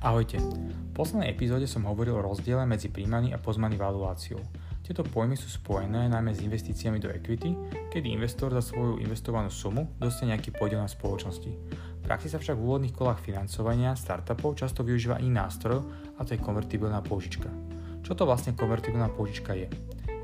[0.00, 0.40] Ahojte.
[0.40, 4.40] V poslednej epizóde som hovoril o rozdiele medzi príjmaný a pozmaný valuáciou.
[4.80, 7.52] Tieto pojmy sú spojené najmä s investíciami do equity,
[7.92, 11.52] kedy investor za svoju investovanú sumu dostane nejaký podiel na spoločnosti.
[12.00, 15.84] V praxi sa však v úvodných kolách financovania startupov často využíva iný nástroj
[16.16, 17.52] a to je konvertibilná pôžička.
[18.00, 19.68] Čo to vlastne konvertibilná pôžička je?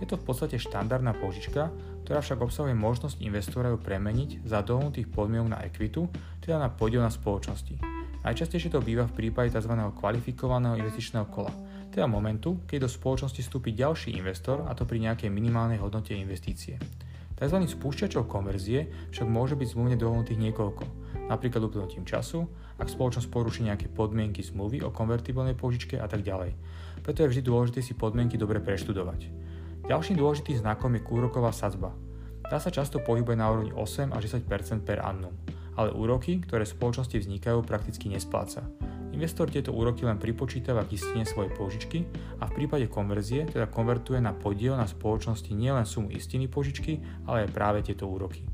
[0.00, 1.68] Je to v podstate štandardná pôžička,
[2.08, 6.08] ktorá však obsahuje možnosť investora ju premeniť za dohodnutých podmienok na ekvitu,
[6.40, 7.95] teda na podiel na spoločnosti.
[8.26, 9.70] Najčastejšie to býva v prípade tzv.
[9.70, 11.54] kvalifikovaného investičného kola,
[11.94, 16.74] teda momentu, keď do spoločnosti vstúpi ďalší investor a to pri nejakej minimálnej hodnote investície.
[17.38, 17.58] Tzv.
[17.62, 20.84] spúšťačov konverzie však môže byť zmluvne dohodnutých niekoľko,
[21.30, 22.50] napríklad uplynutím času,
[22.82, 26.50] ak spoločnosť poruší nejaké podmienky zmluvy o konvertibilnej požičke a tak ďalej.
[27.06, 29.30] Preto je vždy dôležité si podmienky dobre preštudovať.
[29.86, 31.94] Ďalším dôležitým znakom je úroková sadzba.
[32.50, 35.38] Tá sa často pohybuje na úrovni 8 až 10 per annum
[35.76, 38.64] ale úroky, ktoré v spoločnosti vznikajú, prakticky nespláca.
[39.12, 42.04] Investor tieto úroky len pripočítava k istine svojej požičky
[42.40, 47.48] a v prípade konverzie teda konvertuje na podiel na spoločnosti nielen sumu istiny požičky, ale
[47.48, 48.44] aj práve tieto úroky.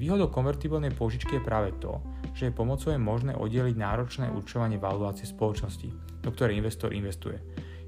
[0.00, 2.00] Výhodou konvertibilnej požičky je práve to,
[2.32, 5.88] že je pomocou je možné oddeliť náročné určovanie valuácie spoločnosti,
[6.24, 7.36] do ktorej investor investuje.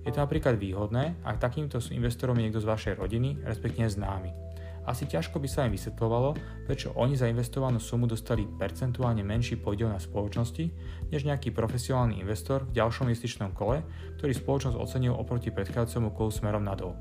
[0.04, 4.53] Je to napríklad výhodné, ak takýmto investorom je niekto z vašej rodiny, respektíve známy
[4.84, 6.36] asi ťažko by sa im vysvetlovalo,
[6.68, 10.64] prečo oni za investovanú sumu dostali percentuálne menší podiel na spoločnosti,
[11.08, 13.80] než nejaký profesionálny investor v ďalšom investičnom kole,
[14.20, 16.96] ktorý spoločnosť ocenil oproti predchádzajúcemu kolu smerom nadol.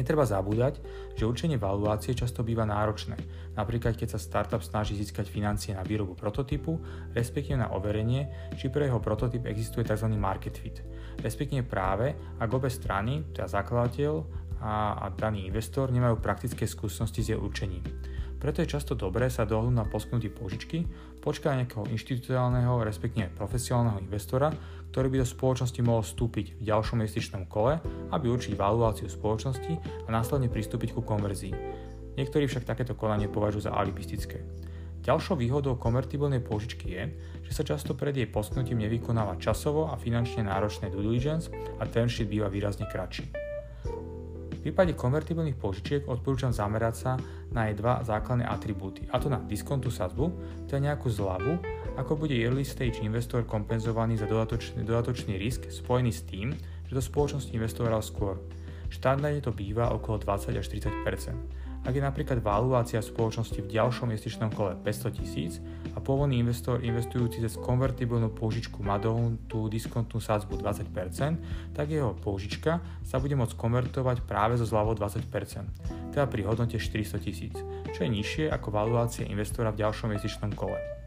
[0.00, 0.80] Netreba zabúdať,
[1.12, 3.20] že určenie valuácie často býva náročné,
[3.52, 6.80] napríklad keď sa startup snaží získať financie na výrobu prototypu,
[7.12, 10.08] respektíve na overenie, či pre jeho prototyp existuje tzv.
[10.16, 10.80] market fit,
[11.20, 14.12] respektíve práve, ak obe strany, teda zakladateľ
[14.60, 17.82] a, a daný investor nemajú praktické skúsenosti s jej určením.
[18.40, 20.88] Preto je často dobré sa dohodnúť na poskytnutí požičky,
[21.20, 24.48] počkať nejakého inštitucionálneho, respektíve profesionálneho investora,
[24.88, 27.76] ktorý by do spoločnosti mohol vstúpiť v ďalšom investičnom kole,
[28.08, 29.72] aby určiť valuáciu spoločnosti
[30.04, 31.52] a následne pristúpiť ku konverzii.
[32.16, 34.40] Niektorí však takéto konanie považujú za alibistické.
[35.04, 37.02] Ďalšou výhodou konvertibilnej požičky je,
[37.44, 42.08] že sa často pred jej poskytnutím nevykonáva časovo a finančne náročné due diligence a term
[42.08, 43.49] sheet býva výrazne kratší.
[44.60, 47.12] V prípade konvertibilných požičiek odporúčam zamerať sa
[47.48, 50.28] na jej dva základné atribúty, a to na diskontú sadzbu,
[50.68, 51.56] teda nejakú zľavu,
[51.96, 56.52] ako bude early stage investor kompenzovaný za dodatočný, dodatočný risk spojený s tým,
[56.84, 58.36] že do spoločnosti investoval skôr.
[58.90, 64.52] Štandardne to býva okolo 20 až 30% ak je napríklad valuácia spoločnosti v ďalšom investičnom
[64.52, 65.64] kole 500 tisíc
[65.96, 69.00] a pôvodný investor investujúci cez konvertibilnú požičku má
[69.48, 76.12] tú diskontnú sadzbu 20%, tak jeho požička sa bude môcť konvertovať práve zo zľavou 20%,
[76.12, 77.56] teda pri hodnote 400 tisíc,
[77.96, 80.99] čo je nižšie ako valuácia investora v ďalšom investičnom kole.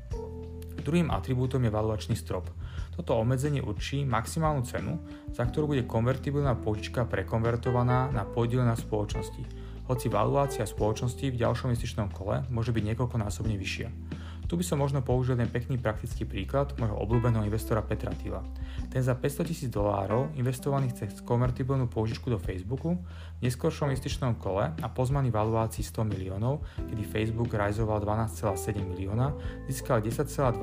[0.83, 2.51] Druhým atribútom je valuačný strop.
[2.94, 4.99] Toto obmedzenie určí maximálnu cenu,
[5.31, 11.75] za ktorú bude konvertibilná požička prekonvertovaná na podiel na spoločnosti hoci valuácia spoločnosti v ďalšom
[11.75, 13.91] investičnom kole môže byť niekoľkonásobne vyššia.
[14.43, 18.43] Tu by som možno použil jeden pekný praktický príklad môjho obľúbeného investora Petra Tila.
[18.91, 22.99] Ten za 500 tisíc dolárov investovaných cez konvertibilnú použičku do Facebooku
[23.39, 29.33] v neskôršom investičnom kole a pozmaný valuácii 100 miliónov, kedy Facebook rajzoval 12,7 milióna,
[29.65, 30.59] získal 10,2%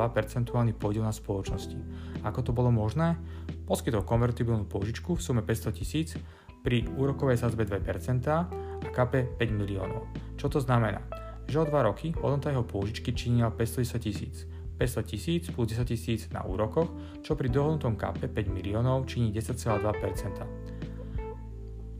[0.76, 1.76] podiel na spoločnosti.
[2.22, 3.16] Ako to bolo možné?
[3.64, 6.14] Poskytol konvertibilnú použičku v sume 500 tisíc
[6.60, 7.80] pri úrokovej sadzbe 2%
[8.28, 8.44] a
[8.92, 10.04] kape 5 miliónov.
[10.36, 11.19] Čo to znamená?
[11.50, 14.46] Že o 2 roky hodnota jeho pôžičky činila 510 tisíc.
[14.78, 16.94] 500 tisíc plus 10 tisíc na úrokoch,
[17.26, 20.70] čo pri dohodnutom kape 5 miliónov činí 10,2%.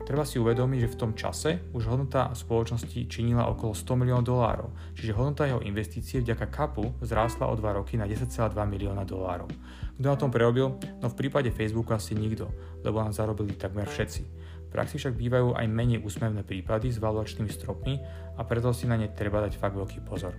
[0.07, 4.69] Treba si uvedomiť, že v tom čase už hodnota spoločnosti činila okolo 100 miliónov dolárov,
[4.95, 9.51] čiže hodnota jeho investície vďaka kapu zrástla o 2 roky na 10,2 milióna dolárov.
[9.99, 10.79] Kto na tom prerobil?
[11.03, 12.49] No v prípade Facebooku asi nikto,
[12.87, 14.23] lebo nám zarobili takmer všetci.
[14.71, 17.99] Praxi však bývajú aj menej úsmevné prípady s valuačnými stropmi
[18.39, 20.31] a preto si na ne treba dať fakt veľký pozor.